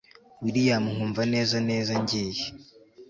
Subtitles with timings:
[0.43, 2.45] william nkumva neza neza ngiye